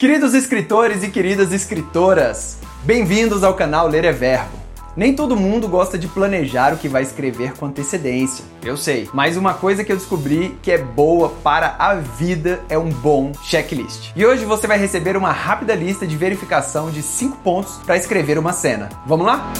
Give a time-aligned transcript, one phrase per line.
[0.00, 4.58] Queridos escritores e queridas escritoras, bem-vindos ao canal Ler é Verbo.
[4.96, 9.36] Nem todo mundo gosta de planejar o que vai escrever com antecedência, eu sei, mas
[9.36, 14.12] uma coisa que eu descobri que é boa para a vida é um bom checklist.
[14.16, 18.38] E hoje você vai receber uma rápida lista de verificação de 5 pontos para escrever
[18.38, 18.88] uma cena.
[19.06, 19.52] Vamos lá?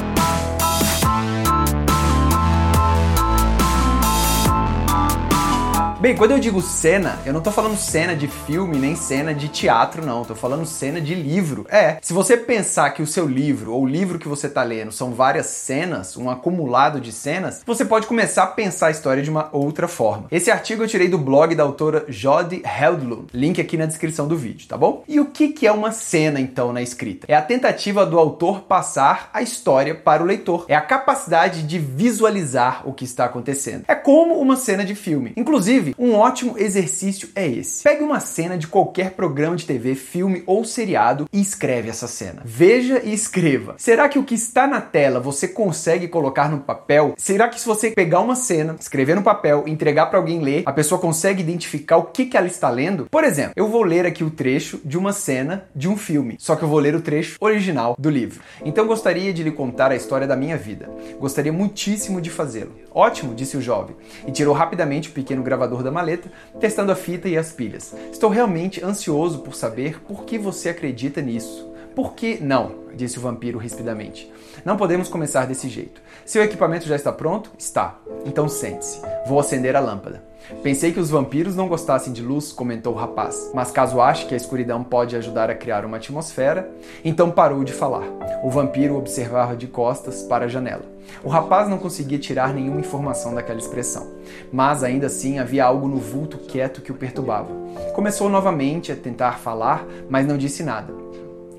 [6.00, 9.48] Bem, quando eu digo cena, eu não tô falando cena de filme, nem cena de
[9.48, 10.24] teatro, não.
[10.24, 11.66] Tô falando cena de livro.
[11.68, 14.92] É, se você pensar que o seu livro ou o livro que você tá lendo
[14.92, 19.28] são várias cenas, um acumulado de cenas, você pode começar a pensar a história de
[19.28, 20.26] uma outra forma.
[20.30, 24.38] Esse artigo eu tirei do blog da autora Jodi Heldlund, link aqui na descrição do
[24.38, 25.04] vídeo, tá bom?
[25.06, 27.26] E o que, que é uma cena, então, na escrita?
[27.28, 30.64] É a tentativa do autor passar a história para o leitor.
[30.66, 33.84] É a capacidade de visualizar o que está acontecendo.
[33.86, 35.34] É como uma cena de filme.
[35.36, 37.82] Inclusive, um ótimo exercício é esse.
[37.82, 42.42] Pegue uma cena de qualquer programa de TV, filme ou seriado e escreve essa cena.
[42.44, 43.74] Veja e escreva.
[43.78, 47.14] Será que o que está na tela você consegue colocar no papel?
[47.16, 50.72] Será que se você pegar uma cena, escrever no papel, entregar para alguém ler, a
[50.72, 53.06] pessoa consegue identificar o que, que ela está lendo?
[53.10, 56.56] Por exemplo, eu vou ler aqui o trecho de uma cena de um filme, só
[56.56, 58.40] que eu vou ler o trecho original do livro.
[58.64, 60.88] Então gostaria de lhe contar a história da minha vida.
[61.18, 62.72] Gostaria muitíssimo de fazê-lo.
[62.92, 67.28] Ótimo, disse o jovem, e tirou rapidamente o pequeno gravador da maleta, testando a fita
[67.28, 67.94] e as pilhas.
[68.12, 71.69] Estou realmente ansioso por saber por que você acredita nisso.
[72.00, 72.72] Por que não?
[72.94, 74.32] disse o vampiro rispidamente.
[74.64, 76.00] Não podemos começar desse jeito.
[76.24, 77.50] Seu equipamento já está pronto?
[77.58, 77.98] Está.
[78.24, 79.02] Então sente-se.
[79.26, 80.24] Vou acender a lâmpada.
[80.62, 84.32] Pensei que os vampiros não gostassem de luz, comentou o rapaz, mas caso ache que
[84.32, 86.70] a escuridão pode ajudar a criar uma atmosfera,
[87.04, 88.06] então parou de falar.
[88.42, 90.84] O vampiro observava de costas para a janela.
[91.22, 94.10] O rapaz não conseguia tirar nenhuma informação daquela expressão,
[94.50, 97.52] mas ainda assim havia algo no vulto quieto que o perturbava.
[97.94, 101.00] Começou novamente a tentar falar, mas não disse nada.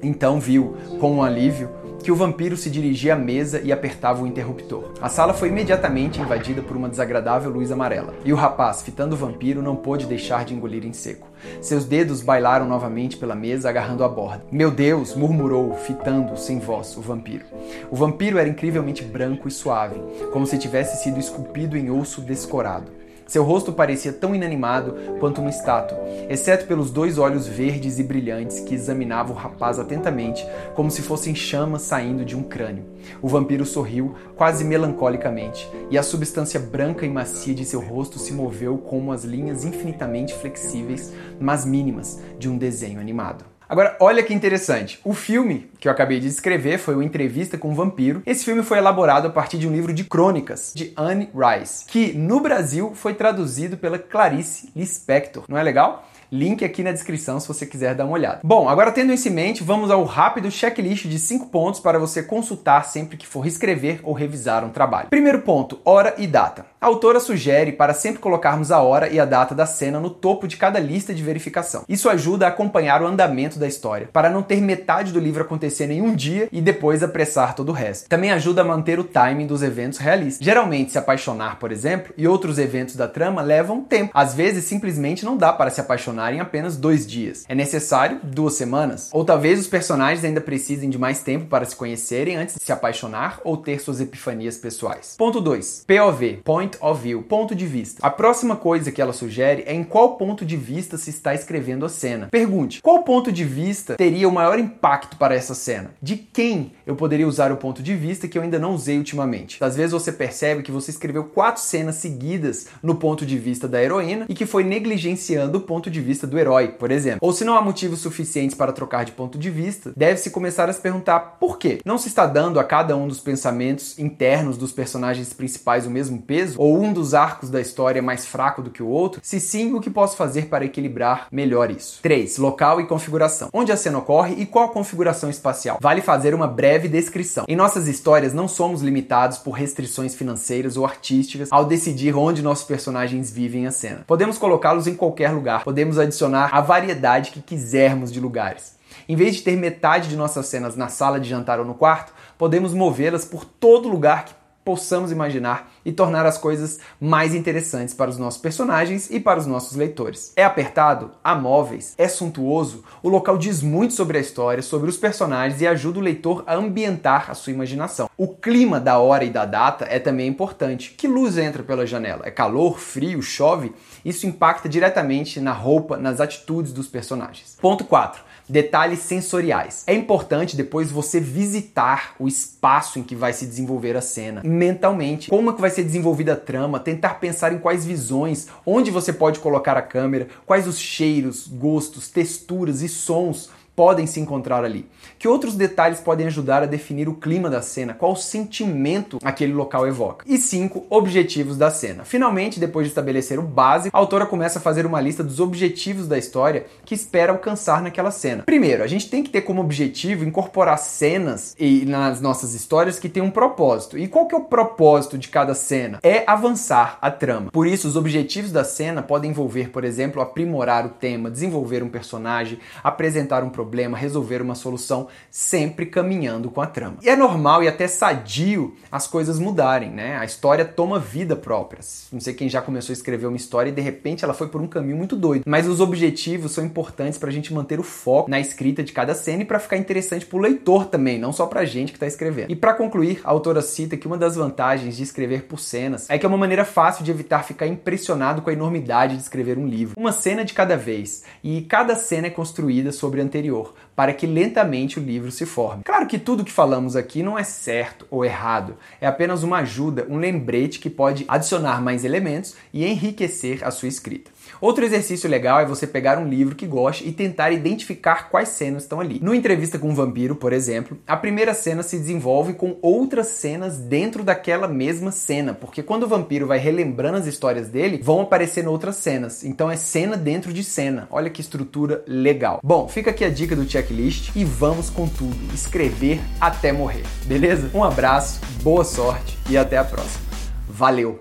[0.01, 1.69] Então viu, com um alívio,
[2.01, 4.91] que o vampiro se dirigia à mesa e apertava o interruptor.
[4.99, 9.17] A sala foi imediatamente invadida por uma desagradável luz amarela, e o rapaz, fitando o
[9.17, 11.27] vampiro, não pôde deixar de engolir em seco.
[11.61, 14.43] Seus dedos bailaram novamente pela mesa, agarrando a borda.
[14.51, 15.15] Meu Deus!
[15.15, 17.45] murmurou, fitando, sem voz, o vampiro.
[17.91, 23.00] O vampiro era incrivelmente branco e suave, como se tivesse sido esculpido em osso descorado.
[23.31, 25.97] Seu rosto parecia tão inanimado quanto uma estátua,
[26.29, 31.33] exceto pelos dois olhos verdes e brilhantes que examinavam o rapaz atentamente, como se fossem
[31.33, 32.83] chamas saindo de um crânio.
[33.21, 38.33] O vampiro sorriu, quase melancolicamente, e a substância branca e macia de seu rosto se
[38.33, 43.45] moveu como as linhas infinitamente flexíveis, mas mínimas, de um desenho animado.
[43.69, 44.99] Agora, olha que interessante.
[45.05, 48.21] O filme que eu acabei de escrever foi o Entrevista com o Vampiro.
[48.23, 52.13] Esse filme foi elaborado a partir de um livro de crônicas de Anne Rice, que
[52.13, 55.43] no Brasil foi traduzido pela Clarice Lispector.
[55.49, 56.05] Não é legal?
[56.31, 58.39] Link aqui na descrição se você quiser dar uma olhada.
[58.41, 62.23] Bom, agora tendo isso em mente, vamos ao rápido checklist de 5 pontos para você
[62.23, 65.09] consultar sempre que for escrever ou revisar um trabalho.
[65.09, 66.65] Primeiro ponto, hora e data.
[66.79, 70.47] A autora sugere para sempre colocarmos a hora e a data da cena no topo
[70.47, 71.83] de cada lista de verificação.
[71.89, 75.41] Isso ajuda a acompanhar o andamento da história, para não ter metade do livro
[75.71, 78.09] acontecer em um dia e depois apressar todo o resto.
[78.09, 80.45] Também ajuda a manter o timing dos eventos realistas.
[80.45, 84.11] Geralmente, se apaixonar, por exemplo, e outros eventos da trama levam tempo.
[84.13, 87.45] Às vezes, simplesmente não dá para se apaixonar em apenas dois dias.
[87.47, 89.09] É necessário duas semanas.
[89.13, 92.71] Ou talvez os personagens ainda precisem de mais tempo para se conhecerem antes de se
[92.71, 95.15] apaixonar ou ter suas epifanias pessoais.
[95.17, 95.85] Ponto 2.
[95.87, 98.05] POV, Point of View, ponto de vista.
[98.05, 101.85] A próxima coisa que ela sugere é em qual ponto de vista se está escrevendo
[101.85, 102.27] a cena.
[102.29, 105.91] Pergunte, qual ponto de vista teria o maior impacto para essa cena?
[106.01, 109.63] De quem eu poderia usar o ponto de vista que eu ainda não usei ultimamente?
[109.63, 113.81] Às vezes você percebe que você escreveu quatro cenas seguidas no ponto de vista da
[113.81, 117.19] heroína e que foi negligenciando o ponto de vista do herói, por exemplo.
[117.21, 120.73] Ou se não há motivos suficientes para trocar de ponto de vista, deve-se começar a
[120.73, 121.79] se perguntar por quê?
[121.85, 126.21] Não se está dando a cada um dos pensamentos internos dos personagens principais o mesmo
[126.21, 126.55] peso?
[126.57, 129.21] Ou um dos arcos da história é mais fraco do que o outro?
[129.23, 131.99] Se sim, o que posso fazer para equilibrar melhor isso?
[132.01, 132.37] 3.
[132.37, 133.49] Local e configuração.
[133.53, 135.50] Onde a cena ocorre e qual a configuração espacial?
[135.81, 137.45] Vale fazer uma breve descrição.
[137.47, 142.65] Em nossas histórias, não somos limitados por restrições financeiras ou artísticas ao decidir onde nossos
[142.65, 144.03] personagens vivem a cena.
[144.07, 148.79] Podemos colocá-los em qualquer lugar, podemos adicionar a variedade que quisermos de lugares.
[149.07, 152.13] Em vez de ter metade de nossas cenas na sala de jantar ou no quarto,
[152.37, 158.09] podemos movê-las por todo lugar que possamos imaginar e tornar as coisas mais interessantes para
[158.09, 160.33] os nossos personagens e para os nossos leitores.
[160.35, 164.97] É apertado, há móveis, é suntuoso, o local diz muito sobre a história, sobre os
[164.97, 168.09] personagens e ajuda o leitor a ambientar a sua imaginação.
[168.17, 170.93] O clima da hora e da data é também importante.
[170.97, 172.23] Que luz entra pela janela?
[172.25, 173.73] É calor, frio, chove?
[174.05, 177.57] Isso impacta diretamente na roupa, nas atitudes dos personagens.
[177.59, 179.85] Ponto 4 Detalhes sensoriais.
[179.87, 185.29] É importante depois você visitar o espaço em que vai se desenvolver a cena mentalmente.
[185.29, 189.13] Como é que vai ser desenvolvida a trama, tentar pensar em quais visões, onde você
[189.13, 194.85] pode colocar a câmera, quais os cheiros, gostos, texturas e sons podem se encontrar ali?
[195.17, 197.93] Que outros detalhes podem ajudar a definir o clima da cena?
[197.93, 200.25] Qual sentimento aquele local evoca?
[200.27, 202.03] E cinco, objetivos da cena.
[202.03, 206.07] Finalmente, depois de estabelecer o básico, a autora começa a fazer uma lista dos objetivos
[206.07, 208.43] da história que espera alcançar naquela cena.
[208.43, 213.09] Primeiro, a gente tem que ter como objetivo incorporar cenas e nas nossas histórias que
[213.09, 213.97] têm um propósito.
[213.97, 215.99] E qual que é o propósito de cada cena?
[216.03, 217.51] É avançar a trama.
[217.51, 221.89] Por isso, os objetivos da cena podem envolver, por exemplo, aprimorar o tema, desenvolver um
[221.89, 226.97] personagem, apresentar um problema, resolver uma solução, sempre caminhando com a trama.
[227.01, 230.17] E é normal e até sadio as coisas mudarem, né?
[230.17, 231.79] A história toma vida própria.
[232.11, 234.59] Não sei quem já começou a escrever uma história e de repente ela foi por
[234.59, 235.43] um caminho muito doido.
[235.45, 239.13] Mas os objetivos são importantes para a gente manter o foco na escrita de cada
[239.13, 241.97] cena e para ficar interessante para o leitor também, não só para a gente que
[241.97, 242.51] está escrevendo.
[242.51, 246.17] E para concluir, a autora cita que uma das vantagens de escrever por cenas é
[246.17, 249.67] que é uma maneira fácil de evitar ficar impressionado com a enormidade de escrever um
[249.67, 249.93] livro.
[249.97, 254.13] Uma cena de cada vez, e cada cena é construída sobre a anterior anterior, para
[254.13, 255.83] que lentamente o livro se forme.
[255.83, 260.07] Claro que tudo que falamos aqui não é certo ou errado, é apenas uma ajuda,
[260.09, 264.31] um lembrete que pode adicionar mais elementos e enriquecer a sua escrita.
[264.61, 268.83] Outro exercício legal é você pegar um livro que goste e tentar identificar quais cenas
[268.83, 269.19] estão ali.
[269.19, 273.79] No Entrevista com um Vampiro, por exemplo, a primeira cena se desenvolve com outras cenas
[273.79, 278.69] dentro daquela mesma cena, porque quando o vampiro vai relembrando as histórias dele, vão aparecendo
[278.69, 279.43] outras cenas.
[279.43, 281.07] Então é cena dentro de cena.
[281.09, 282.59] Olha que estrutura legal.
[282.63, 285.35] Bom, fica aqui a dica do checklist e vamos com tudo.
[285.55, 287.71] Escrever até morrer, beleza?
[287.73, 290.23] Um abraço, boa sorte e até a próxima.
[290.69, 291.19] Valeu!